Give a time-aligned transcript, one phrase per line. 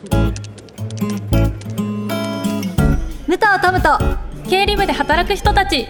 [0.00, 0.06] 武
[3.26, 3.98] 藤トムと
[4.48, 5.88] 経理部で働く人たち。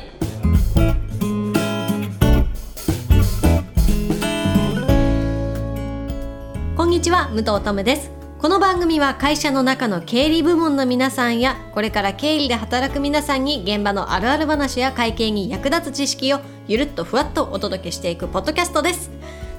[6.74, 8.10] こんにちは武藤トムです。
[8.38, 19.10] この番組は会社の中の経理部門の皆さんやこれから経理で働く皆さんに現場のあるある話や会計に役立つ知識をゆるっとふわっとお届けしていくポッドキャストです。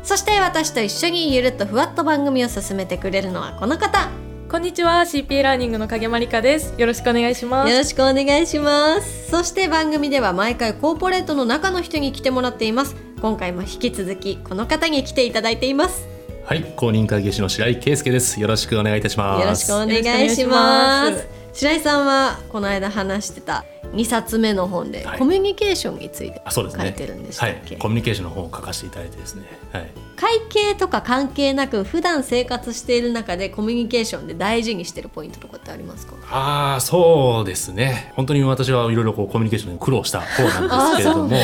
[0.02, 4.29] そして私と一緒にゆるっとふわっと番組を進めてくれるのはこの方。
[4.50, 6.73] こんにちは CP ラーニングの影まりかです。
[6.75, 7.71] よろしくお願いします。
[7.71, 9.29] よろしくお願いします。
[9.29, 12.96] そして番組では毎回コーポレートの中の人に来てもらっています。
[13.21, 16.07] 今回も引き続きこの方に来ていただいています。
[16.46, 18.42] はい、公認会計士の白井圭介です。
[18.42, 19.42] よろしくお願いいたします。
[19.43, 26.41] よろしくお願いします白井さんはこの間話してた2冊目の本で、はいコミュニケーションについて。
[26.49, 29.45] 書いてるんでしたっけ、はい、コミュニケーションの本を書かせていただいてですね。
[29.73, 29.89] はい。
[30.15, 36.13] 会計とか関係なく普段生活している中でコミュニケーションで大事にしてるポイントとかってありますか？
[36.30, 38.13] ああ、そうですね。
[38.16, 41.38] 本当に私はいろいろこうコミュニケーションに苦労した方なんですけれども。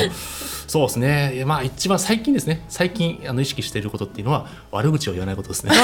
[0.67, 1.43] そうですね。
[1.45, 2.63] まあ一番最近ですね。
[2.69, 5.71] 最近あの意識していることっていうのは悪口を言わないことですね。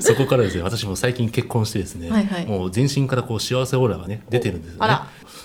[0.00, 0.62] そこからですね。
[0.62, 2.10] 私も最近結婚してですね。
[2.10, 4.98] はいはいもう全身からこう幸せオーラがね出てるんですよね。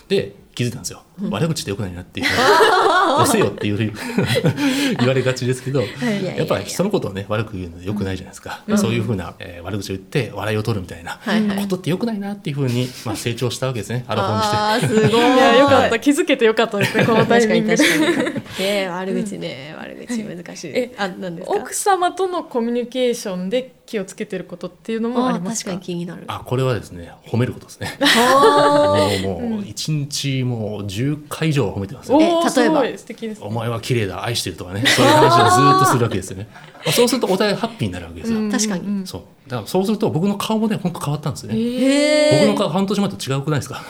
[0.07, 1.03] で気づいたんですよ。
[1.29, 2.25] 悪口ってよくないなっていう。
[3.23, 3.77] 押せよっていう
[4.99, 6.25] 言われがちですけど、いやい。
[6.25, 8.61] ややっぱり人のことをね悪く言うのよくないじゃないですか。
[8.77, 11.17] そういうふうな、えー悪口を言って笑いを取るみたいな。
[11.21, 11.57] はいはい。
[11.61, 14.05] ことってよくないなっていうふうにまあ成長したわけですね。
[14.07, 15.07] アラフォーにして。
[15.09, 15.21] すごい。
[15.21, 15.99] いやよかった。
[15.99, 17.77] 気づけてよかったですねこのタイ確かミングに。
[17.77, 20.71] 確 で悪口ね、悪口難しい。
[20.73, 21.53] えあなんですか？
[21.55, 25.71] 奥様とのコミュニケーションで気をつけてることっていうのもありますか？
[25.71, 26.23] 確かに気になる。
[26.27, 27.97] あこれはですね褒めることですね。
[28.03, 32.17] あもうもう一日もう10回以上は褒めてますよ。
[32.17, 32.83] おえ例えば？
[32.97, 33.41] 素敵です。
[33.43, 34.83] お前は綺麗だ愛してるとかね。
[34.85, 36.47] そういう話をずっとするわけですよね。
[36.85, 38.39] まあそうするとお互いハッピーになるわけですよ。
[38.39, 38.51] うん。
[38.51, 38.85] 確かに。
[38.85, 39.07] うん。
[39.07, 39.21] そう。
[39.47, 42.39] だからそうすると僕の顔もね本当変わったんですよね。
[42.45, 43.81] 僕の顔半年前と違うくないですか？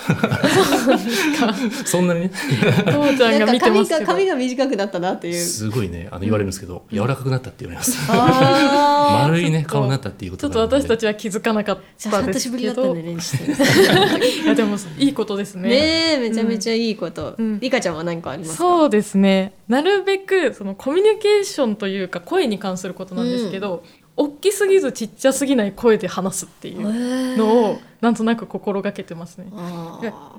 [1.85, 2.31] そんなにね。
[2.33, 3.99] ー父ちゃんがなんか髪見てますけど。
[4.01, 5.33] が髪が短くなったなっていう。
[5.33, 6.07] すごいね。
[6.11, 7.97] あの言われるんですけど、柔らかくなったって言われます。
[8.09, 15.69] あ 丸いね顔になったっていうこちょっとなのでと私たちは気づかなかったですけ年ぶりだったんどいやでもいいことですね。
[15.69, 15.75] ね
[16.13, 17.59] えめちゃめちゃいいこと、うん。
[17.59, 18.57] リカちゃんは何かありますか？
[18.57, 19.53] そうですね。
[19.67, 23.83] なるべくそのコミュニケーションというか声に関することなんですけど、
[24.17, 29.47] 大きすぎずちっちゃすぎない声で話すっていうのをなんとなく心がけてますね。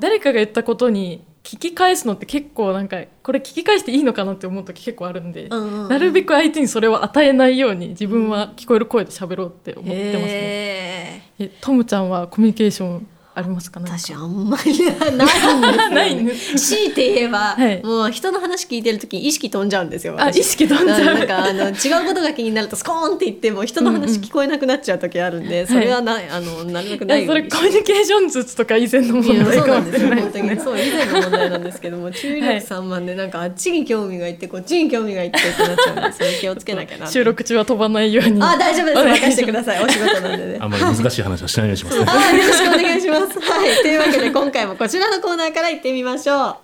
[0.00, 10.22] 誰かが言ったことに聞き返すのって結構なんかこれ聞き返していいのかなって思う時結構あるんで、うんうんうんなるべく相手にそれを与えないように自分は聞こえる声で喋ろうって思ってますね。
[10.26, 13.06] へえトムちゃんはコミュニケーション
[13.38, 13.80] ありますか？
[13.80, 17.82] 私あんまりないんですよ、ね、ないね強いて言えば、はい。
[17.82, 20.38] もう人の話聞いてる時意識飛んじゃうんですよあ私。
[20.38, 21.04] 意識飛んじゃう。
[21.04, 30.22] なんかあの違うことが気になるとスコーンって言っても人の話聞こえなくなっちゃう時あるんで、それはない、あのなるべくいないやそれコミュニケーション術とか以前の問題かもしれない。
[30.22, 30.60] ですね。
[30.60, 38.42] そう以前の問題なんですけども注意力散漫でなんかあっちに興味がいってこっちに興味がいってってなっちゃうんでそれ 気をつけなきゃな収録中は飛ばないように。
[38.42, 39.04] あ大丈夫です。
[39.22, 39.84] 任せてください。
[39.84, 40.58] お仕事なんでね。
[40.60, 42.06] あんまり難しい話はしないようにしますね。
[42.08, 43.40] あよろしくお願いします。
[43.40, 43.76] はい。
[43.76, 46.56] というわけで今回もこちらのコーナーから行ってみましょう。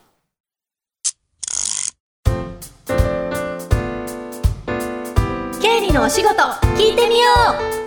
[5.62, 6.34] 経理のお仕事
[6.76, 7.30] 聞いてみよ
[7.80, 7.83] う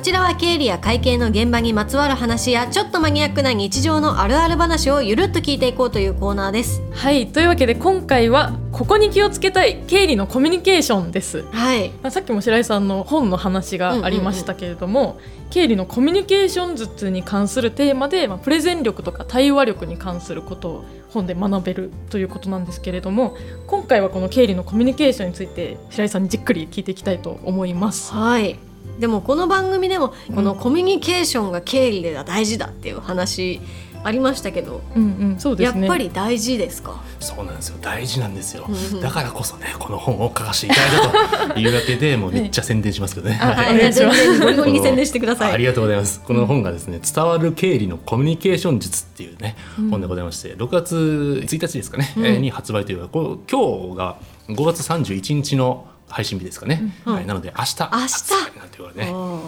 [0.00, 11.44] こちらは経理や会計の現場にまつわる話やちょっとマニアックな日常のあるある話をゆるっと聞いていこうというコーナーですはいというわけで今回はここに気をつけたい経理のコミュニケーションです。
[11.50, 23.36] はいまあ、さっきも白井さんの本の話がありましたけれども、経理のコミュニケーション術に関するテーマで、まあ、プレゼン力とか対話力に関することを本で学べるということなんですけれども
[23.66, 28.14] 今回はこの経理のコミュニケーションについて白井さんにじっくり聞いていきたいと思います。
[28.14, 28.69] はい
[29.00, 33.60] でもこの番組でもこのコミュニケーションが経理では大事だっていう話
[34.02, 35.80] ありましたけど、うんうん、そうですね。
[35.82, 37.02] やっぱり大事ですか？
[37.18, 37.76] そうなんですよ。
[37.82, 38.64] 大事なんですよ。
[38.66, 39.00] うんうん。
[39.02, 43.92] だからこそねこの本を書かせていただいたというわけで もうめっちゃ宣伝しますけどね、あはい、お願い。
[43.92, 45.52] します全然ゴリゴリに宣伝してください。
[45.52, 46.20] ありがとうございます。
[46.22, 49.56] この本がですね、伝わる経理のコミュニケーション術っていうね、
[49.90, 54.16] 本でございまして、6月1日ですかね、えーに発売というか、こう今日が
[54.48, 56.92] 5月31日の配信日ですかね。
[57.06, 58.58] うんはい、なので明日明日？
[58.58, 58.92] なんていうのは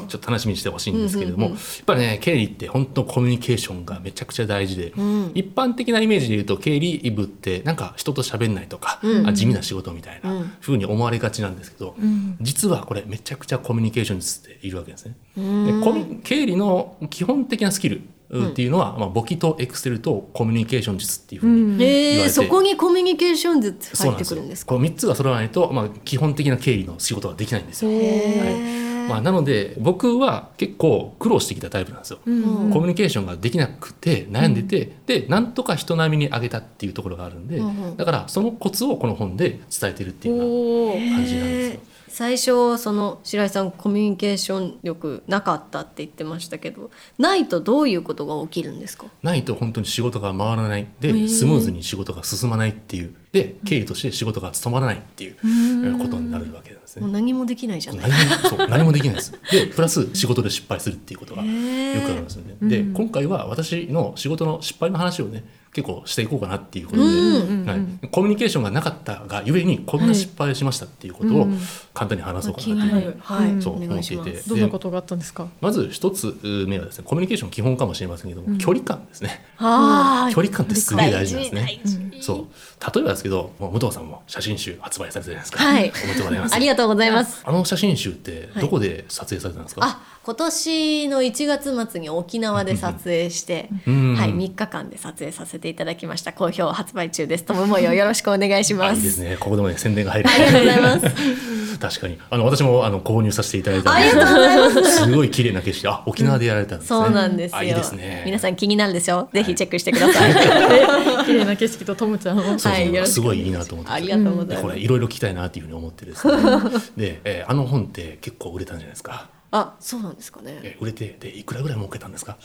[0.05, 5.33] ね、ちょっと楽しみにしてほしいんですけれども、うんうんうんやっぱりね経理って本当コミュニケーションがめちゃくちゃ大事で、うん。
[5.35, 9.27] 一般的なイメージで言うと経理部ってなんか人と喋んないとか、うん。
[9.27, 10.53] あ地味な仕事みたいなうん。
[10.61, 12.37] 風に思われがちなんですけど、うん。
[12.41, 15.17] 実はこれめちゃくちゃコミュニケーション術っているわけですね。
[15.37, 15.83] うん。
[16.11, 18.03] で経理の基本的なスキル
[18.33, 21.83] っていうのは、まあ、簿記とエクセルとコミュニケーション術っていうふうに、うん。
[21.83, 22.29] えー、言われて。
[22.31, 27.91] そこにコミュニケーション術入っそうなんですよてくるんですかこの3つが揃わないと、まあ、基本的な経理の仕事ができないんですよ。
[27.91, 28.55] へはい。
[28.55, 32.21] ーまあ、なので僕は結構苦労してきたタイプなんですよ。
[32.25, 32.71] うん。
[32.71, 37.97] コミュニケーションができなくて悩んでて、でなんとか人並みに上げたっていうところがあるんで、うんうん。
[37.97, 41.81] だからそのコツをこの本で伝えてるっていうような感じなんですよ。
[42.13, 49.07] 最初その白井さんコミュニケーション力なかったって言ってましたけどないとどういうことが起きるんですか？
[49.23, 50.87] ないと本当に仕事が回らない。
[51.01, 53.15] でースムーズに仕事が進まないっていう。
[53.33, 55.99] で経理として仕事が務まらないっていううん。
[55.99, 57.03] ことになるわけなんですね。
[57.03, 58.11] もう何もできないじゃない。
[58.11, 59.33] 何もそう何もできないです。
[59.51, 62.57] でプラス仕事で失敗するっていうことがよくあるんですよね。
[62.61, 62.93] でうん。
[62.93, 71.59] 今回は私の仕事の失敗の話をね結構していこうかなっていうことで、うんはい、コミュニケーションがなかったがゆえにこんな失敗をしましたっていうことをうん。
[71.95, 73.63] 簡単に話そうか気なっていうになるはい、うん。
[73.63, 74.43] そう思っていて。
[74.47, 75.49] どんなことがあったんですか？
[75.61, 78.59] まず一つ目はですねコミュニケーション基本かもしれませんけども、うん。
[78.59, 79.45] 距離感ですね。
[79.59, 81.49] 距離感ってすげえ大事なんで
[81.87, 82.13] すね。
[82.21, 82.95] そう。
[82.95, 85.93] 例えばですけどもう武藤さんも写真集発売されたじゃないですか、はい。
[86.05, 86.55] おめでとうございます。
[86.55, 87.43] ありがとうございます。
[87.45, 94.17] あの写真集ってどこで撮影されたんですか、あ今年の1月末に沖縄で撮影して、うん。
[94.17, 96.33] はい、3日間で撮影させていただきました。
[96.35, 97.45] 好評発売中です。
[97.45, 98.99] とももよよろしくお願いしあます。
[98.99, 99.37] いいですね。
[99.41, 100.29] ここでもね宣伝が入る。
[100.29, 101.79] ありがとうございます。
[101.83, 102.19] 確かに。
[102.31, 104.97] あの私もあの購入させていただいたんありですがとうございます。
[105.05, 105.89] すごい綺麗な景色。
[105.89, 107.59] あ沖縄でやられたんですね、そうなんですよ。
[107.59, 108.23] あいいですね。
[108.27, 110.35] 皆さん気になるでしょぜひチェックしてください、
[111.25, 112.43] 綺麗な景色とトムちゃんを。
[112.43, 113.21] はいす。
[113.21, 113.93] ごいいいなと思って。
[113.93, 116.35] ありがとうござでこいます、れいろいろ聞きたいなっていうふうに思ってですね。
[116.97, 120.61] で、えーあの本って結構売れたんじゃないですか、あそうなんですかね。
[120.63, 122.37] えー売れてでいくらぐらい儲けたんですか？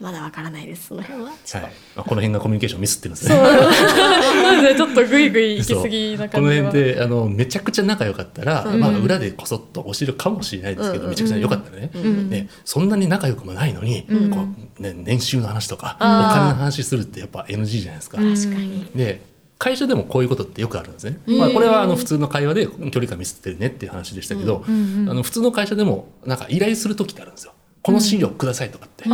[0.00, 0.86] まだわからないです。
[0.88, 1.28] その辺は。
[1.28, 1.36] はい、
[1.94, 3.36] まあこの辺がコミュニケーションミスってるんですね。
[3.36, 6.66] なのでちょっとグイグイ行き過ぎなこの感じは。
[6.66, 8.80] 辺であのめちゃくちゃ仲良かったら、うん。
[8.80, 14.30] まあ、裏でこそっと教えるかもしれないですけど、うんめちゃくちゃ良かったらね,、んねそんなに仲良くもないのに、うん。
[14.30, 14.46] こ
[14.78, 18.18] うね、年収の話とかお金の話するってやっぱ NG じゃないですか。
[18.18, 18.34] うん。
[18.34, 18.86] 確かに。
[18.94, 21.18] で会社でもこういうことってよくあるんですね。
[21.26, 21.38] うん。
[21.38, 25.10] まあ、これはあの普通の会話で距離感見せてるねっていう話でしたけど、うんうん。
[25.10, 27.52] あの普通の会社でもなんか依頼する時ってあるんですよ。
[27.82, 29.04] この資料くださいとかって、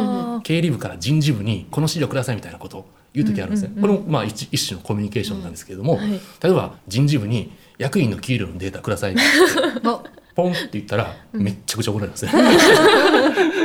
[0.43, 3.71] 経理部から人事部にこの資料くださいみたいなことを言う時あるんですね。
[3.77, 3.85] うん？
[3.85, 3.91] うん。
[3.91, 6.11] うんこれもまあ一一種のコミュニケーションなんですけれども、はい。
[6.11, 6.19] 例
[6.51, 9.21] えば人事部に役員の給料のデータくださいって
[9.85, 10.03] あ
[10.35, 12.33] ポンって言ったらめっちゃくちゃ怒られるんですね。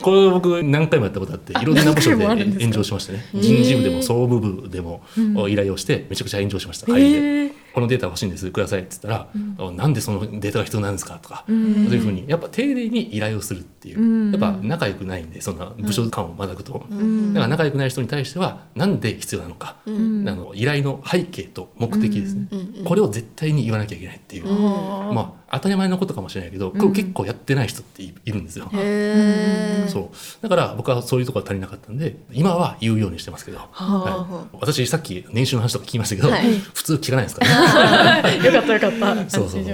[0.00, 3.24] これ僕何回もやったことあっていろんな部署で炎上しましてね。
[3.34, 5.52] 人事部でも総務部でもうん。
[5.52, 6.86] 依頼をしてめちゃくちゃ炎上しました。
[6.86, 7.52] 会議で。
[7.74, 8.50] このデータ欲しいんです。
[8.50, 9.28] くださいって言ったら、
[9.66, 11.86] あなんでそのデータが必要なんですかとか、うん。
[11.86, 14.30] そういうふうにやっぱ丁寧に依頼をするっていう、うん。
[14.30, 17.32] やっぱ仲良くないんでそんな部署間をまだくと、ん。
[17.32, 20.28] だから仲良くない人に対してはなんで必要なのか、うん。
[20.28, 22.58] あの依頼の背景と目的ですね、うん。
[22.78, 22.84] うん。
[22.84, 28.70] これを絶対に言わなきゃいけないっていう、まあ当たり前のことかもしれないけど、これ結構やってない人っていいるんですよ。
[28.72, 30.42] へえそう。
[30.42, 36.58] だから僕はそういうところが足りなかったんで今は言うようにしてますけど、ははい、私さっき年収の話とか聞きましたけど、はい。
[36.58, 38.22] 普通聞かないですからね。
[38.24, 39.14] あ よかったよかった。
[39.14, 39.60] 安そうそう。
[39.60, 39.64] っ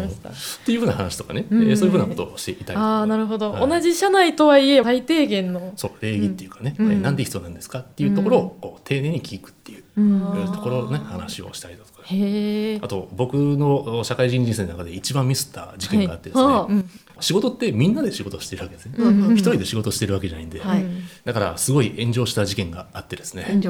[0.67, 1.63] ていうふうな話とかね、うん。
[1.71, 3.69] えーそういうふうなことをしていたいとああなるほど、はい。
[3.69, 5.73] 同じ社内とはいえ最低限の。
[5.77, 6.91] そう礼儀っていうかね、うん。
[6.91, 10.53] えーなんで必要なんですかっていうところをこう丁寧に聞くっていううん。
[10.53, 16.73] ところのね話をしたりだとかあと僕の社会人人生の中で一番ミスった事件があってですね、はい。
[16.73, 16.91] うん。
[17.21, 20.85] 仕事ってみんなで仕事してるわけですね、うんうん一人で仕事してるわけじゃないんで、はい。
[21.25, 23.61] だからすごい炎上した事件があってですね。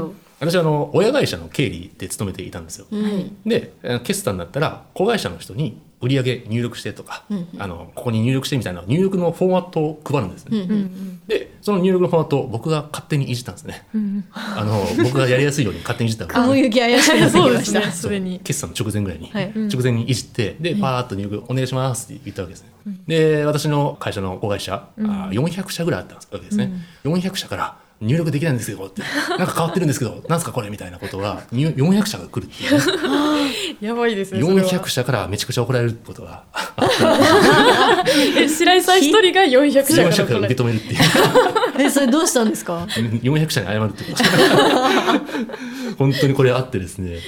[0.41, 3.37] 私はあの親会社の経理で勤めていたんですよ、うん。
[3.45, 11.21] でえー決算だったら子会社の人に売上入力してとか、うんあのここに入力してみたいな入力のフォーマットを配るんですね、うんうんうん。
[11.27, 13.87] でその入力のフォーマットを僕が勝手にいじったんですね。
[13.95, 17.83] うんあの僕がやりやすいように勝手にいじったわけ雲行き怪しくなました。
[17.83, 17.93] すね。
[17.93, 19.53] すでに決算の直前ぐらいに、はい。
[19.55, 22.71] 直前にいじってでパーッと入力お願いしますって言ったわけですね、
[23.07, 26.73] で私の会社の子会社、あー400社ぐらいあったわけですね、
[27.05, 29.03] 400社から入力できないんですけどって。
[29.39, 32.81] なんか変わってるんですけど なんすかこれみたいなことが入400社が来るっていうね、
[33.81, 34.69] やばいですねそれは。
[34.69, 36.45] 400社からめちゃくちゃ怒られることが
[38.37, 41.01] え白井さん一人が400社400社からからこれ受け止めるっていう。
[41.81, 44.25] えそれどうしたんですか？400社に謝るってこと
[45.99, 47.19] 本当にこれあってですね、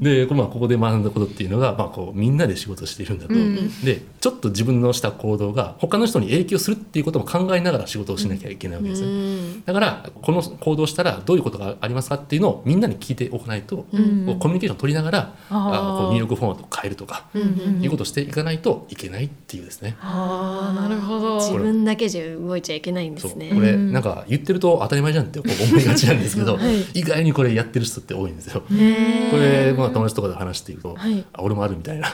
[0.00, 3.80] で、まあ、ここで学んだことっていうのが、まあ、こうみんなで仕事しているんだと、うん。
[3.82, 9.64] でちょっと自分のした行動が他の人に影響するっていうことも考えながら仕事をしなきゃいけないわけですよ、うん。
[9.64, 14.38] だからこの行動したらどういうことがありますかっていうのをみんなに聞いておかないと、うん。
[14.38, 19.96] コミュニケーションを取りながらあこう入力フォーマットを変えるとか、いうことをしていかないといけないっていうですね。
[20.00, 21.36] ああなるほど。
[21.40, 23.50] 自分だけじゃ動いちゃいけないんですね。
[23.54, 27.00] これうんなんか言ってると当たり前じゃんって思いがちなんですけど、はい。
[27.00, 28.60] 意外にこれやってる人って多いんですよ。
[28.60, 31.24] これ、まあ、友達とかで話していくと、はい。
[31.32, 32.08] あ俺もあるみたいな。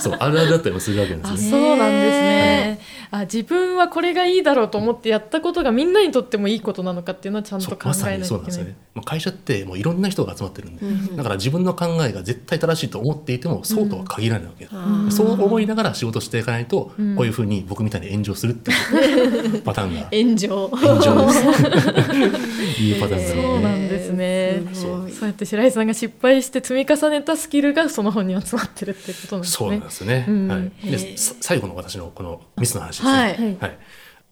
[0.00, 1.50] そうあるあるだったりもするわけですね。
[1.50, 2.80] そうなんですね。
[3.10, 8.18] あ自分はこれがいいだろうと思ってやったことがみんなにとってもいいことなのかっていうのはちゃんと考えないといけない。
[8.18, 8.76] にそうなんですよね。
[8.94, 15.12] まあ会社ってもういろんな人が集まってるんで、だから自分の考えが絶対正しいと思っていてもそうとは限らないわけ、うん。
[15.12, 17.16] そう思いながら仕事していかないと、うん。
[17.16, 20.08] こういうふうに僕みたいに炎上するっていう パターンが。
[20.12, 20.68] 炎上。
[20.68, 22.54] 炎上です。
[22.82, 29.90] いうパターンが、ね、そうなんですねそうやって白井さんが失敗して積み重ねたスキルがその本に集まってるってことなんですそうなんねで。
[29.90, 30.24] すね。
[30.28, 30.48] うん。
[30.48, 30.72] はい。
[30.78, 33.10] へで最後の私のこのミスの話ですね。
[33.10, 33.34] はい。
[33.34, 33.56] はい。
[33.60, 33.78] はい。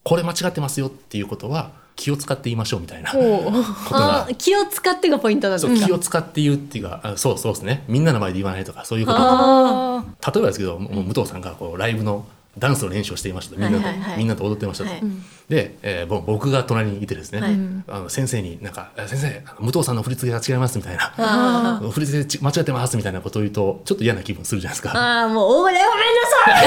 [0.02, 4.24] これ間違ってますよっていうことは気を使って言いましょうみたいなことが。
[4.24, 7.84] あ気を使ってがポイントなんですかそう気を使って言うっていうかあそうそうですね。
[7.88, 12.26] みんなの前で言わないとかそういうことあ例えばですけどもう武藤さんがこうライブの
[12.58, 14.18] ダンスの練習をしていましたみんなと、はいはいはい。
[14.18, 15.02] みんなと踊ってましたと、はい
[15.52, 17.52] で、えーぼ僕が隣にいてですね、はい。
[17.88, 24.96] あの先生になんか「先生武藤さんの振り付けが違います」みたいなあ「振り付けち間違ってます」みたいなことを言うとちょっと嫌な気分するじゃないですか。
[24.96, 26.64] ああもうおれごめんなさ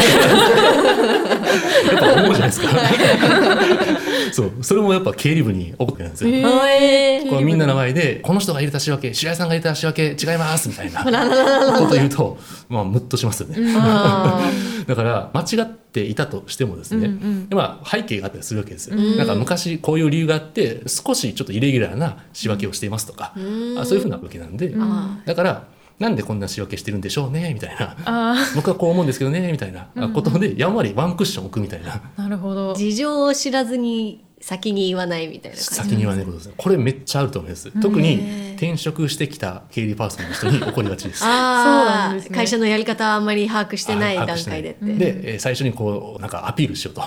[1.90, 1.96] い。
[1.96, 2.68] やっぱ思うじゃないですか。
[4.34, 6.30] そう、それもやっぱ経理部に起こってるんですよ。
[6.30, 7.26] へー。
[7.26, 11.04] えこうみんなの前でこの人が入れた仕分け白井さんが入れた仕分け違いますみたいな
[11.80, 12.38] こと言うと
[12.70, 14.42] まあムッとしますよね、あ
[14.88, 17.50] だから間違っていたとしてもですね、うんうん。
[17.50, 19.18] でまあ、背景があったりするわけですよ、うん。
[19.18, 23.40] なんか昔こういう理由があって少しちょっとイレギュラーな仕分けをしていますとか、う
[23.76, 23.80] ん。
[23.80, 27.96] あそういうふうなわけなんで、んだからなんでこんな仕分けしてるんでしょうねみたいな。
[28.06, 31.92] あ 僕はこう思うんですけどねみたいなことでやんわりワンクッション置くみたいな。
[31.92, 32.76] ー なるほど。
[32.76, 35.64] 事情を知らずに先に言わないみたいな感じ。
[35.74, 36.54] 先に言わないことですね。
[36.56, 37.72] これめっちゃあると思います。
[37.82, 41.24] 特に転職してきた経理パーソンの人に起こりがちです。
[41.26, 42.36] あそうなあ、んですね。
[42.36, 47.02] 会社のやり方はあんまり把握してない段階でって、で、えー最初にこうなんかアピールしようと。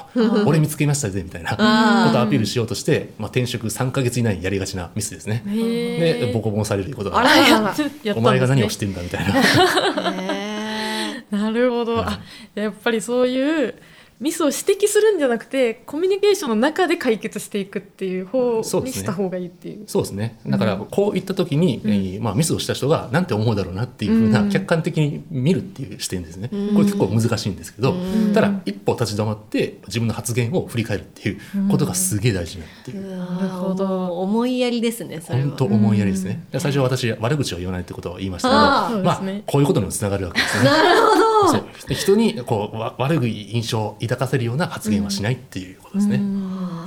[0.46, 1.50] 俺見つけましたぜみたいな。
[1.52, 1.56] こ
[2.12, 5.44] とをアピールしようとして、まあ、転職3か月以内にやりがちなミスですね。
[5.46, 7.20] でボコボコされることが。
[7.20, 7.84] あらやらやった。
[7.84, 10.12] んですねお前が何をしてるんだみたいな。
[10.24, 12.20] へ なるほど、あ
[12.56, 13.74] やっぱりそういう
[14.20, 19.84] ミスを指摘するんじゃなくてコミュニケーションの中で解決していくっていう方にした方がいいっていう。
[19.86, 20.40] そうですね。
[20.46, 24.50] だからこういった時に、えーまあ、ミスをした人が何て思うだろうなっていうふうなうん。
[24.50, 26.74] 客観的に見るっていう視点ですね、うん。
[26.74, 28.32] これ結構難しいんですけど、うん。
[28.34, 31.38] ただ一歩立ち止まって自分の発言を振り返るっていう
[31.70, 33.02] ことがすげえ大事になっていう。
[33.04, 35.44] ーなるほど思いやりですねそれは。
[35.48, 36.44] 本当思いやりですね。
[36.50, 40.64] で最初は私悪口を言わないってことを言いましたけど、まあこういうことにもつながるわけですね。
[40.64, 41.48] なるほど。
[41.52, 41.64] そう。
[41.88, 46.16] で人にこうわ悪い印象を抱かせるような発言はしないっていうことですね。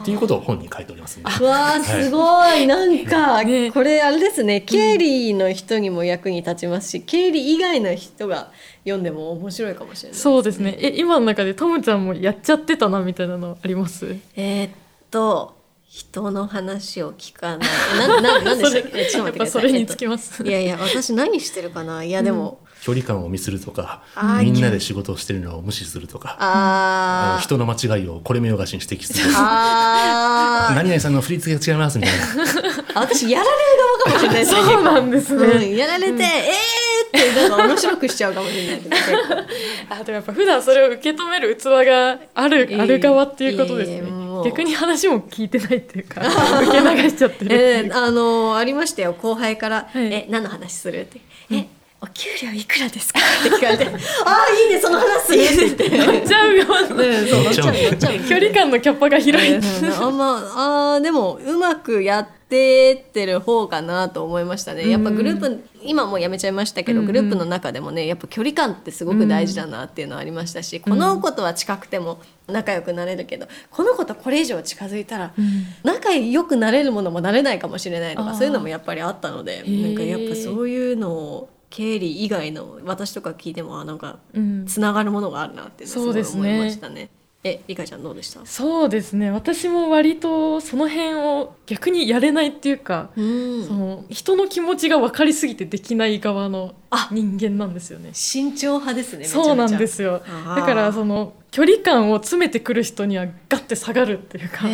[0.02, 1.30] っていうことを本に書いておりますんで。
[1.40, 2.66] うわーすごい。
[2.66, 3.72] なんか、ね。
[3.72, 4.62] これあれですね。
[4.62, 8.52] 経理の人にも役に立ちますし、経理以外の人が
[8.84, 10.76] 読んでも面白いかもしれないそうですね。
[10.80, 14.16] え今の中でトムちゃんもやっちゃってたなみたいなのあります？
[14.36, 14.72] えーっ
[15.12, 17.70] と人の話を聞かない。
[18.00, 19.00] なななんでしたっけ？
[19.02, 19.64] えちょっと待ってください。
[19.64, 20.44] やっぱそれにつきます。
[20.44, 22.04] いやいや私何してるかな？
[22.04, 24.04] いやでも、距離感を見するとか
[24.42, 29.32] みんなで仕事をしてるのを無視するとかあの人の間違いをこれ見よがしに指摘する。
[29.32, 32.26] 何々さんの振り付けが違いますみたいな。
[32.96, 33.58] あ 私やられる
[34.06, 34.62] 側かもしれないですね。
[34.62, 35.46] そうなんですね。
[35.46, 38.82] うん、やられて、えーってなんか面白くしちゃうかもしれない
[39.90, 43.96] あでもやっぱ普段それを受け止める器がある、いえある側っていうことですね。
[43.96, 44.46] いえいえもう。
[44.46, 46.22] 逆に話も聞いてないっていうか
[46.64, 47.60] 受け流しちゃってるっていう。
[47.86, 49.14] えー、あのありましたよ。
[49.14, 50.06] 後輩から「はい。
[50.12, 51.22] え何の話する?」って
[51.52, 51.66] 「え
[52.04, 53.20] お給料いくらですか?
[53.42, 53.86] 」って聞かれて
[54.26, 55.22] 「ああいいねその話。
[55.22, 56.12] する」って言って。
[56.12, 60.38] 乗っちゃう側のうんそう乗っちゃう乗っちゃう距離感のキャパが広い、うんあんま
[60.96, 64.90] あーでもうまくやってってる方かなと思いましたね。
[64.90, 67.06] やっぱグループ今もうやめちゃいましたけど、うん。
[67.06, 75.32] グループの中でもねやっぱ距離感ってすごく大事だなっていうのはありましたし、この子とは近くても仲良くなれるけどこの子とこれ以上近づいたら
[75.84, 84.66] 仲良くなれるものもなれないかもしれないとかそういうのもやっぱりあったのでーなんかやっぱそういうのを経理以外の私とか聞いてもあなんかうん。
[84.68, 87.10] つながるものがあるなってすごい思いましたね。
[87.44, 88.46] えリカちゃんどうでした？
[88.46, 89.32] そうですね。
[89.32, 93.66] 私も割とその辺を逆にやれないっていうか、うん。
[93.66, 98.12] その人の気持ちが分かりすぎてできない側のあ人間なんですよね。
[98.14, 100.22] 慎重派ですねそうなんですよ。
[100.56, 104.70] だからその距離感を詰めてくる人にはガッて下がるっていうかそっ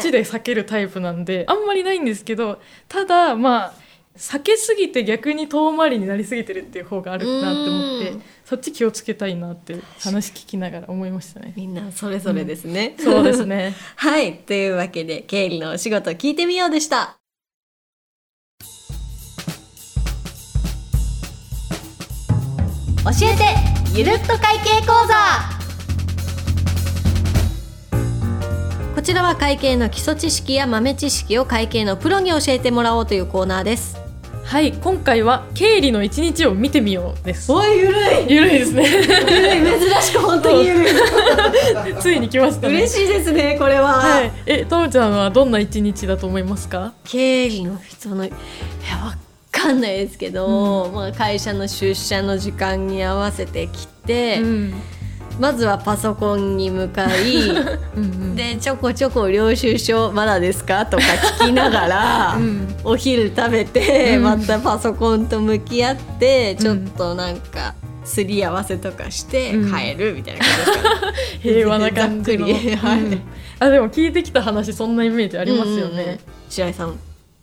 [0.00, 3.74] ちで避けるタイプなんであんまりないんですけどただまあ
[4.16, 8.22] 避けすぎて逆に遠回りになりすぎてるっていう方があるなって思ってうん。
[8.44, 11.54] そっち気をつけたいなって話聞きながら思いましたね。
[11.56, 13.74] みんなそれぞれですね、そうですね。
[13.96, 14.38] はい。
[14.38, 17.16] というわけで経理のお仕事聞いてみようでした。
[23.04, 25.60] 教えてゆるっと会計講座。
[28.94, 33.99] こちらは会計の基礎知識や豆知識を会計のプロに教えてもらおうというコーナーです
[34.50, 37.52] はい今回は経理の一日を見てみようです。
[37.52, 37.92] おいゆる
[38.28, 38.34] い。
[38.34, 38.84] ゆるいですね。
[38.84, 39.80] ゆるい。
[39.80, 40.92] 珍しく本当にゆるい。
[42.02, 42.74] ついに来ましたね。
[42.74, 44.32] 嬉しいですねこれは、はい。
[44.46, 46.92] えともちゃんはどんな一日だと思いますか？
[47.04, 49.16] 経理の人のいやわ
[49.52, 54.74] かんないですけど、まあ、会社の出社の時間に合わせてきて、うん
[55.40, 57.58] まずはパソコンに向かい うん
[57.96, 58.36] うん。
[58.36, 60.84] でちょこちょこ領収書まだですか？
[60.86, 61.02] とか
[61.40, 62.76] 聞きながら、 うん。
[62.84, 64.22] お昼食べて、うん。
[64.22, 69.74] またパソコンと向き合ってちょっとなんかすり合わせとかしてうん。
[69.74, 70.72] 帰るみたいな感じで。
[70.72, 71.12] すかね。
[71.42, 72.44] 平和な感じの。
[72.46, 72.54] はい。
[72.54, 73.22] うん。
[73.60, 75.96] あでも聞いてきた話そんなイメージありますようんうんうん。
[75.96, 76.18] ね、
[76.48, 76.94] 白井さん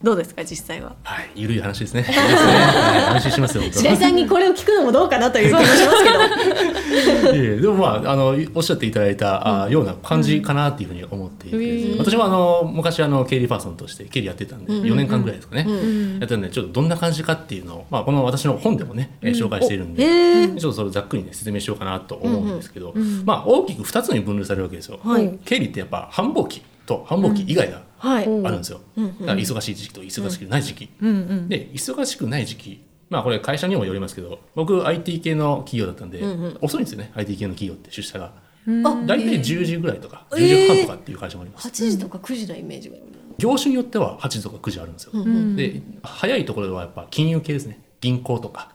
[0.04, 0.96] どうですか実際は？
[1.04, 2.04] はい、ゆるい話ですね。
[2.04, 3.64] すねはい安心しますよ。
[3.64, 7.34] 白井さんにこれを聞くのもどうかなという気もしますけど。
[7.36, 11.98] いえでもまああのおっしゃっていただいた、あような感じかなっていうふうに思っていて、うん。
[12.00, 23.02] 私もあの昔あの経理パーソンとして経理やってたんで、うん4年間ぐらいですかね、うんやってたんでちょっとどんな感じかっていうのを、まあ、この私の本でもね、えー紹介しているんで、へえちょっとそれをざっくりね説明しようかなと思うんですけど、うん。
[23.02, 23.24] うん。
[23.26, 25.00] まあ大きく2つに分類されるわけですよ。
[25.04, 25.40] はい。
[25.44, 28.82] 経理ってやっぱ繁忙期と繁忙期以外があるんですよ。
[28.96, 30.90] うんだから忙しい時期と忙しくない時期。
[31.02, 36.58] うんうんで忙しくない時期まあこれ会社にもよりますけど僕 IT 系の企業だったんで、うんうん。
[36.62, 38.32] 遅いんですよね IT 系の企業って出社が。
[38.66, 38.86] うん。
[38.86, 42.98] あ大体10時ぐらいとか、えー10時半とかっていう会社もあります、8時とか9時のイメージが。
[43.38, 45.56] 業種によっては8時とか9時あるんですよ、うんうん。
[45.56, 47.80] で早いところではやっぱ金融系ですね。
[48.02, 48.72] 銀行とか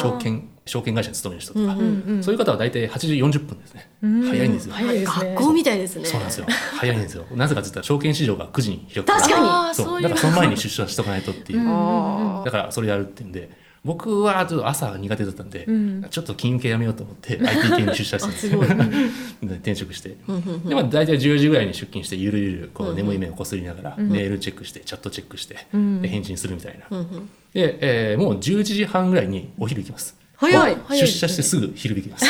[0.00, 2.22] 証券証券会社に勤める人とか、うんうんうん。
[2.22, 4.22] そういう方は大体8時40分ですね、うん。
[4.28, 5.34] 早いんですよ、早いですね。
[5.34, 6.04] 学校みたいですね。
[6.04, 6.46] そうなんですよ。
[6.74, 7.24] 早いんですよ。
[7.34, 9.20] なぜかって言ったら証券市場が9時に開くから。
[9.20, 10.02] 確かにそう。
[10.02, 13.66] だからその前に出社しとかないとっていう、うんあだからそれやるっていうんで。
[13.84, 16.06] 僕はちょっと朝が苦手だったんで、うん。
[16.10, 18.66] ちょっと金融系やめようと思って IT 系に出社したん ですよで
[19.54, 20.16] 転職して。
[20.66, 26.02] で、まあ、大体10時ぐらいに出勤してゆるゆるこう眠い目をこすりながらうんメールチェックしてチャットチェックしてうん。
[26.02, 26.86] で返信するみたいな。
[26.90, 27.06] うんうん。
[27.54, 32.24] で、えーもう11時半ぐらいにお昼行きます早い出社してすぐ昼行きます。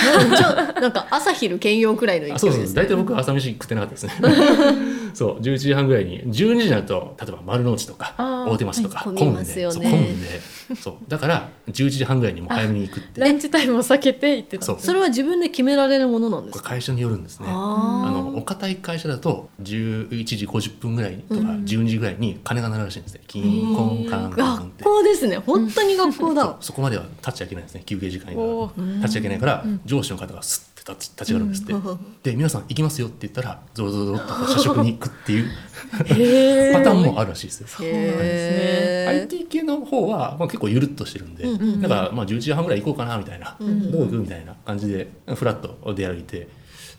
[0.81, 2.83] なんか朝昼兼用くらいの勢いあそうそうですね。
[2.83, 4.13] 大体僕朝飯食ってなかったですね
[5.17, 10.41] そう11時半ぐらいに12時になると例えば丸の内とか大手町とかはい混むんでそう混むんで
[10.79, 10.95] そう。
[11.09, 14.79] だから11時半ぐらいにもう早めに行くってランチタイムを避けて行ってた。
[14.79, 16.69] それは自分で決められるものなんですか？
[16.69, 17.47] 会社によるんですね。
[17.49, 21.65] あのお堅い会社だと11時50分ぐらいとかうん。
[21.65, 23.21] 12時ぐらいに鐘が鳴るらしいんですね。
[23.27, 24.85] キンコンカンカンって。
[24.85, 25.39] 学校ですね。
[25.39, 26.57] 本当に学校だ。
[26.61, 27.83] そこまでは立っちゃいけないんですね。
[27.87, 28.95] 休憩時間以お外ー。
[28.97, 31.99] 立っちゃいけないから、上司の方がス立ち上がるんですって、うん。
[32.23, 35.51] で皆さん行きますよって言ったらゾロゾロゾロっと社食に行くっていう
[36.73, 37.67] パターンもあるらしいですよ。
[37.81, 41.81] うなんですへ IT 系の方は、まあ、結構ゆるっとしてるんで、うんうんうん。
[41.81, 46.49] だからまあ11時半ぐらい行こうかなみたいな、うんうんどこ行くみたいな感じでフラッと出歩いて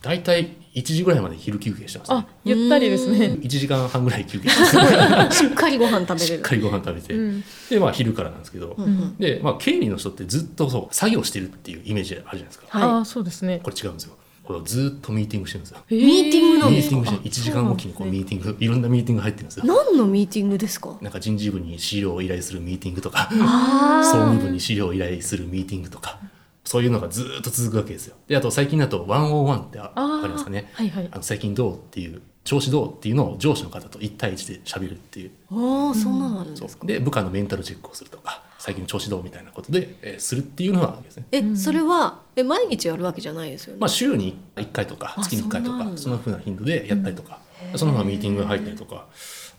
[0.01, 2.17] 大体1時ぐらいまで昼休憩してます、ね。
[2.17, 3.37] あ、ゆったりですね。
[3.41, 5.39] 1時間半ぐらい休憩してます。
[5.43, 6.25] しっかりご飯食べれる。
[6.25, 7.43] しっかりご飯食べて、うん。
[7.69, 9.17] でまあ昼からなんですけど、うんうん。
[9.17, 13.59] でまあ経理の人ってずっとそう作業してるっていうイメージあるじゃないですか、はあーそうですね。
[13.63, 14.13] これ違うんですよ。
[14.43, 15.79] これをずっとミーティングしてるんですよ。
[15.89, 19.65] ミーティングなんですかミーティングして1時間おきにこうミーティングいろんなミーティング入ってるんですよ。
[19.65, 19.67] い。
[19.67, 20.97] 何のミーティングですか？
[21.01, 23.29] なんか人事部に資料を依頼するミーティングとか。
[23.33, 26.19] あ総務部に資料を依頼するミーティングとか
[26.67, 28.17] そういうのがずっと続くわけですよ。
[28.27, 30.69] であと最近だと101ってあありますかね。
[30.73, 31.09] はいはい。
[31.09, 35.31] あの最近どうっていう調子どうっていうのを上司の方と1対1で喋るっていう。
[35.49, 36.85] ああ、そんなのあるんですか。
[36.85, 41.25] で部下のメンタルチェックをするとか最近の調子どうみたいなことで、えーするっていうのがあるわけですね。
[41.31, 43.79] え、それはえ毎日やるわけじゃないですよね。
[43.79, 47.39] まあ、週に1回とかあ月に1回とかそんなふうな頻度でやったりとか、
[47.77, 49.07] そのふうなミーティングが入ったりとか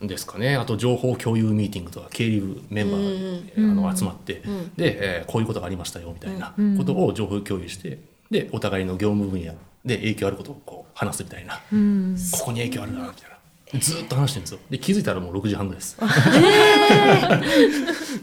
[0.07, 0.57] ですかね。
[0.57, 3.03] あと情報共有ミーティングとか経理部メンバー
[3.57, 7.99] が、うんあの集まって、うんで、えーこういうことがありましたよみたいなうんことを情報共有して
[8.31, 12.17] でお互いの業務分野で影響あることをこう話すみたいな、うん。
[12.33, 13.81] ここに影響あるなみたいな。
[13.81, 14.61] ずっと話してるんですよ。
[14.71, 15.97] で気づいたらもう6時半です、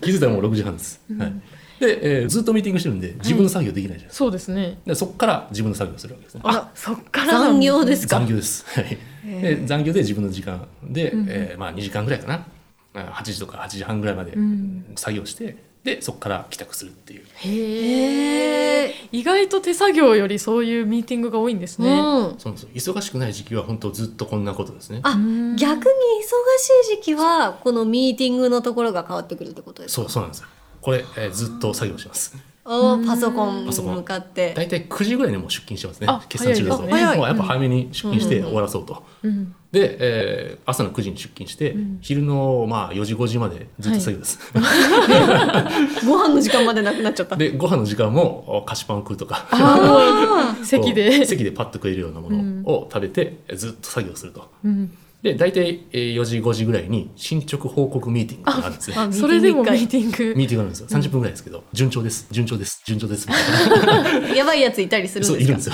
[0.01, 1.33] 気づいたらもう6時半です、はい、
[1.79, 4.79] で、えーずっとミーティングしてるんで自分の作業できないじゃないですか、そうですね。
[4.85, 6.41] でそこから自分の作業をするわけですね。
[6.43, 8.17] あらそっから残業ですか？
[8.19, 8.27] 残。
[8.29, 8.65] 業です。
[8.67, 8.97] はい。
[9.25, 12.45] で残業で自分の時間で、えーまあ2時間ぐらいかな。
[12.93, 17.23] あ8時とか8時半ぐらいまでん作業して、でそこから帰宅するっていう。
[17.35, 18.93] へえ。
[19.11, 22.39] 意外と手作業よりそういうミーティングが多いんですね、うん。
[22.39, 24.99] そうですよ忙しくない時期は本当ずっとこんなことですね。
[25.03, 25.85] あうん、逆に忙
[26.85, 30.03] しい時期はこのミーティングのところが変わってくるってことですか？
[30.03, 30.47] そうそうなんですよ。
[30.81, 32.37] これ、えーずっと作業します。
[32.67, 34.53] おーパソコンにパソコン向かって。
[34.55, 36.23] 大体9時ぐらいにもう出勤してますねあ。
[36.27, 39.03] 決算中ですね早いもうやっぱ早めに出勤して終わらそうと。
[39.23, 44.39] うんで、えー朝の9時に出勤して、昼のまあ4時5時までずっと作業です。
[46.07, 47.35] ご飯の時間までなくなっちゃった。
[47.35, 49.45] でご飯の時間もお菓子パン食うとか。
[50.63, 54.49] 席こでう席でパッと食えるようなものを食べてずっと作業すると。
[54.63, 58.95] うんで大体えー4時5時ぐらいに進捗報告ミーティングがあるんですね。
[58.95, 60.35] あそれでもミミーーティング。
[60.37, 60.87] ミーティングがあるんですよ。
[60.87, 62.27] 30分ぐらいですけど、順調です。
[62.29, 62.83] 順調です。
[62.85, 63.27] 順調です。
[63.27, 64.29] みたいな。
[64.37, 65.71] やばいやついたりするんそういるんです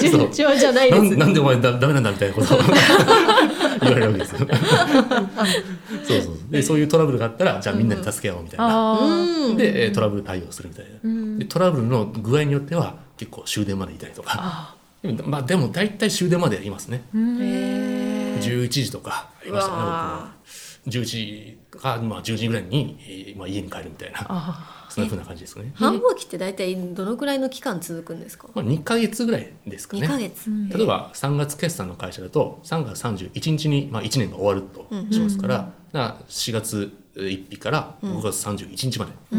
[0.00, 0.14] です。
[0.14, 1.02] よか順調じゃないです。
[1.02, 2.58] なんなんでお前だダメなんだみたいなことを
[3.82, 4.38] 言われるわけですよ。
[4.38, 9.56] そうそうでそういうトラブルがあったらじゃあみんなで助け合おうみたいな、あうん。
[9.56, 14.32] でえートラブル対応するみたいな、でトラブルの具合によっては結構終電までいたりとか。
[14.36, 17.02] あでもまあでも大体終電までやりますね。
[17.14, 20.38] へー11時とかありましたね僕も。
[20.86, 28.48] 11時か、まあ、10時ぐらいに、えーまあ、家に帰るみたいなあそんなふうな感じですかね、繁忙期って大体どのくらいの期間続くんですか？
[28.54, 30.48] まあ、2か月ぐらいですか2ねヶ月。
[30.48, 30.68] ん。
[30.70, 39.34] 例えば3月決算の会社だと3月31日に、まあ、1年が終わるとしますから,、だから4月1日から5月31日まで、え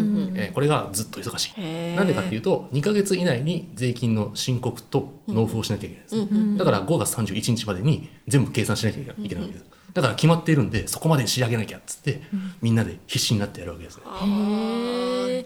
[0.51, 1.95] ーこれがずっと忙しい。
[1.95, 6.57] なんでかっていうと2か月以内に税金の申告と納付をしなきゃいけないんです、ね。
[6.57, 12.21] だから5月31日までに全部計算しなきゃいけないわけです、だから決まっているんでそこまでに仕上げなきゃっつって、
[12.62, 14.04] みんなで必死になってやるわけですね、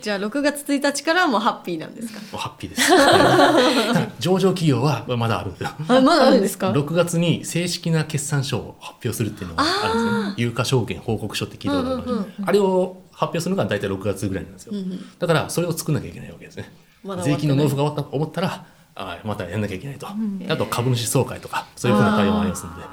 [0.02, 2.20] じゃあ6月1日からはもうハッピーなんですか？
[2.34, 2.92] うハッピーです。
[4.20, 5.70] 上場企業はまだあるんですよ。
[5.88, 14.74] あまだあるんですか？6月に正式な決算書を発表するっていうのがあるんですね有価証券報告書って聞いたことあるあれを発表するのが大体6月ぐらいなんですよ、
[15.20, 16.72] だからそれを作んなきゃいけないわけですね
[17.04, 20.08] ま税金の納付が終わったと思ったらあまたやんなきゃいけないと、
[20.50, 22.84] あと株主総会とかそういうふうな対応もありますので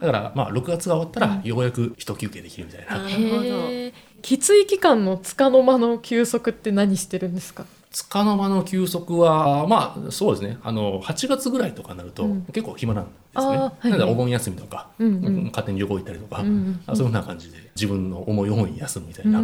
[0.00, 3.42] だからまあ6月が終わったらようやく一休憩できるみたいな、なるほど。
[3.42, 7.64] へえきつい期間のつかの間の休息って何してるんですか？
[7.90, 10.58] つかの間の休息はまあそうですね。
[10.62, 12.42] あの8月ぐらいとかになると、うん。
[12.52, 15.44] 結構暇なんですね、はいなのでお盆休みとか、うんうん。
[15.46, 19.40] 勝手に旅行行ったりとか、んあそういうふうな感じで自分の思い思いに休むみたいな、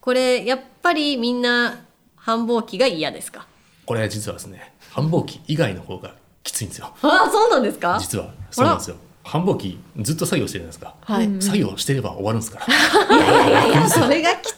[0.00, 1.80] これやっぱりみんな
[2.14, 3.46] 繁忙期が嫌ですか？
[3.86, 6.94] これ実はですね繁忙期以外の方がきついんですよ。
[7.02, 7.98] ああそうなんですか？
[8.00, 8.32] 実は。
[8.50, 8.96] そうなんですよ
[9.26, 12.66] 繁忙期ずっと作業してるじゃないですか、はい、うん作業してれば終わるんですから。
[13.16, 14.56] いやいやいやそれがきつ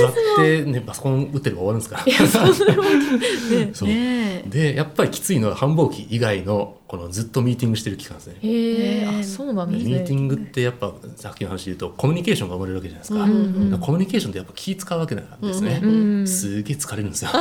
[0.00, 3.72] 座ってねパソコン打ってれば終わるんですから。
[3.74, 3.88] そう。
[3.88, 8.34] ねでやっぱりきついのは繁忙期以外のこのずっとミーティングしてる期間ですね。
[8.42, 9.92] へあそうなんですね。
[9.92, 17.30] ミーティングってやっぱさっきの話で言うとコミュニケーションが生まれるわけじゃないですか,、うんうんコミュニケーションってやっぱ気使うわけなんですね、うんすげえ疲れるんですよ。
[17.32, 17.38] こ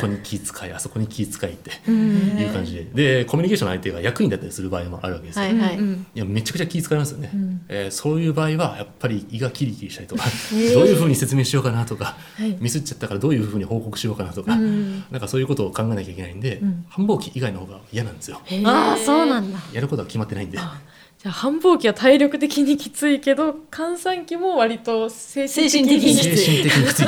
[0.00, 2.38] こに気遣いあそこに気遣いってうん。
[2.40, 2.86] いう感じで。
[2.94, 6.06] でコミュニケーションの相手が役員だったりする場合もあるわけですよ、はいはい、うん。
[6.12, 7.60] いやめちゃくちゃ気遣いますよね、ん。
[7.68, 10.74] えーそういう場合はやっぱり胃がキリキリしたりとか、 ー。
[10.74, 12.56] どういうふうに説明しようかなとか、はい。
[12.60, 15.04] ミスっちゃったからどういうふうに報告しようかなとか、うん。
[15.12, 16.84] なんかそういうことを考えなきゃいけないんで、ん。
[16.88, 18.40] 繁忙期以外の方が嫌なんですよ。
[18.64, 19.58] ああそうなんだ。
[19.72, 20.58] やることは決まってないんで。
[20.58, 20.80] あ
[21.18, 26.36] じゃあ繁忙期は体力的にきついけど閑散期も割と精神的に精神的に。
[26.36, 27.04] 精神的にきつい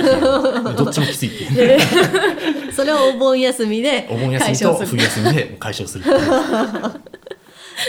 [0.76, 2.72] どっちもきついっていう。
[2.72, 6.18] それをお盆休みでお盆休解みと冬休みで解消するっていう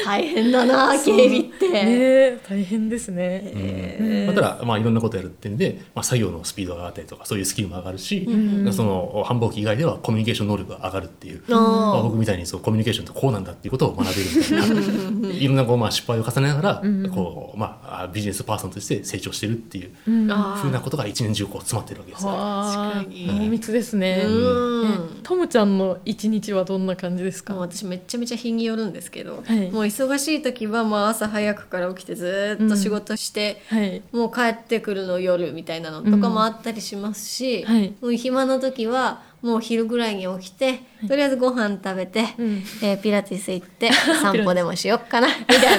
[0.05, 3.51] 大変だな経理って、ねえ大変ですね。
[3.55, 4.25] うん。
[4.27, 8.25] まあ、ただ、まあ、いろんなことやるってんで、まあ、作業のスピードが上がったりとかそういうスキルも上がるし、
[8.71, 11.57] その繁忙期以外ではコミュニケーション能力が上がるっていう、ま
[11.97, 15.29] あ、僕みたいにそうコミュニケーションってこうなんだっていうことを学べるみたいな。
[15.29, 22.29] いろんなこう、まあ、失敗を重ねながら、こうまあ、ビジネスパーソンとして成長してるっていうふうなことが一年中こう詰まってるわけですよ。
[22.29, 22.93] はあ。
[22.93, 23.27] 確かに。
[23.27, 24.23] 濃密ですね。
[24.25, 24.89] うん。
[24.89, 24.97] ね。
[25.23, 27.55] トムちゃんの一日はどんな感じですか？
[27.55, 34.01] 私めっちゃめちゃ日によるんですけど、はいもう忙しい時はまあ朝早くから起きてずーっと仕事して、はい。
[34.11, 37.93] もう帰ってくるの夜みたいなのとかもあったりしますし、はい。
[38.01, 42.63] もう暇な時はもう昼ぐらいに起きて、とりあえずご飯食べて、うん。
[42.83, 43.89] えーピラティス行って
[44.21, 45.77] 散歩でもしよっかな みたい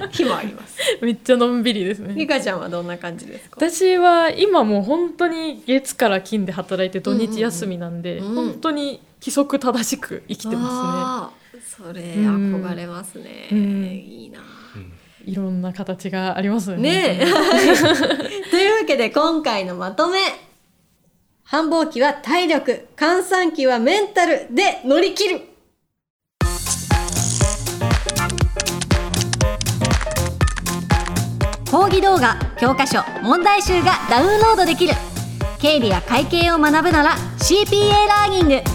[0.00, 0.08] な。
[0.08, 0.78] 日もあります。
[1.02, 2.26] めっちゃのんびりですリね。
[2.26, 3.56] カちゃんはどんな感じですか？
[3.58, 8.24] 私は今もう本当に月から金で働いて土日休みなんで、うん。
[8.24, 8.30] うん。
[8.30, 11.41] うん本当に規則正しく生きてまあー
[11.74, 12.54] それうん。
[12.54, 13.84] 憧れますね、うん。
[13.86, 14.40] いいな。
[14.74, 14.84] すね。
[15.24, 16.82] いろんな形がありますよね。
[16.82, 17.24] ねえ。
[18.50, 20.18] というわけで今回のまとめ。
[21.44, 25.40] 繁忙期は体力閑散期はメンタルで乗り切る。
[31.70, 34.92] 講義動画教科書問題集がダウンロードできる。
[35.58, 38.71] 経理や会計を学ぶなら CPA ラーニング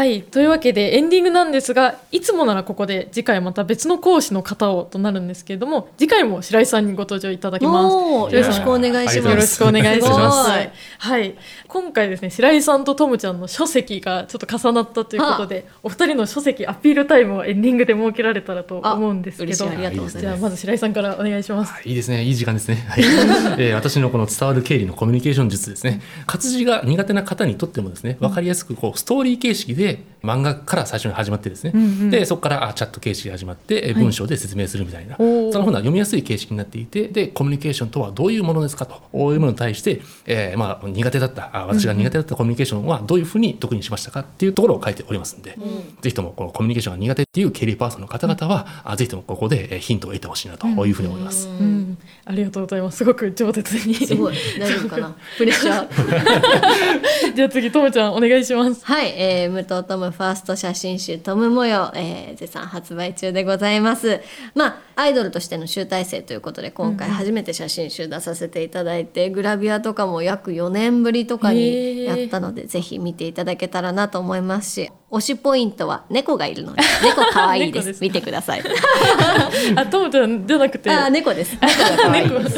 [0.00, 8.34] はいというわけでエンディングなんですがいつもならここで次回また別の講師の方をとなるんですけれども次回も白井さんにご登場いただきます。
[8.34, 9.28] よろしくお願いします。
[9.28, 10.08] よろしくお願いしす。
[10.08, 10.70] ますごい。
[11.00, 11.34] はい、
[11.68, 19.44] 今回ですね、白井さんとトムちゃんの書籍がちょっと重なったということで、お二人の書籍アピールタイムをエンディングで設けられたらと思うんですけど。
[19.48, 21.74] 嬉しいありがとうございじゃあ、まず白井さんからお願いします。
[21.86, 22.24] いいですね。
[22.24, 23.04] いい時間ですね、はい。
[23.04, 26.00] えー私のこの伝わる経理のコミュニケーション術ですね。
[26.26, 32.10] 活字が苦手な方にとってもですね分かりやすくこうストーリー形式でで漫画から最初に始まってですね、うんうん。
[32.10, 39.00] でそこからあチャット形式が始まってえー文章で説明するみたいな、そのふうな読みやすい形式になっていてでコミュニケーションとはどういうものですかと。
[39.32, 45.56] いうものに対して、えーまあ、苦手だったあ私が苦手だったコミュニケーションはどういうふうに得にしましたかっていうところを書いておりますので、
[46.00, 51.48] ぜひともこのコミュニケーションが苦手っていう経理パーソンの方々は、あぜひともここでえーヒントを得てほしいなというふうに思います。
[51.48, 52.98] うん、ありがとうございます。
[52.98, 53.94] すごく上手に。
[53.94, 55.16] すごい大丈夫かな。
[55.36, 57.34] プレッシャー。
[57.34, 58.84] じゃあ次、トムちゃんお願いします。
[58.84, 64.20] はい、えー、武藤トムファースト写真集トム模様、えー、絶賛発売中でございます。
[64.54, 78.62] まあアイドルとしての集大成ということで今回初めて写真集出させていただいて、グラビアとかも約4年ぶりとかにやったのでぜひ見ていただけたらなと思いますし推しポイントは猫がいるので猫可愛いです 猫です見てください
[79.76, 80.90] あ、トムちゃんじゃなくて。
[80.90, 82.50] あー猫です猫が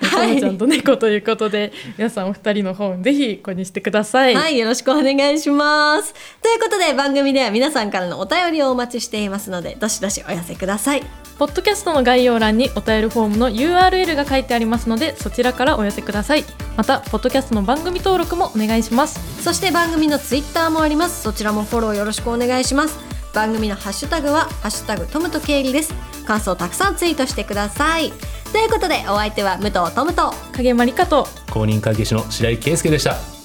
[0.00, 4.34] 可愛いちゃんと猫ということで、皆さんお二人の本ぜひ購入してください。
[4.34, 6.14] はい、よろしくお願いします。
[6.42, 11.25] ということで番組では皆さんからのお便りをお待ちしていますので、どしどしお寄せください。
[11.38, 16.44] ポッドキャストの概要欄にお便りフォームの URL が書いてありますのでそちらからお寄せください
[16.76, 21.22] またポッドキャストの番組登録もお願いしますそして番組のツイッターもあります。
[21.22, 22.98] そちらもフォローよろしくお願いします。
[23.32, 25.94] 番組のハッシュタグはハッシュタグトムとケイリです。
[26.26, 28.12] 感想をたくさんツイートしてください。
[28.50, 33.35] ということでお相手は武藤トムと影まりかと公認会計士の白井圭介でした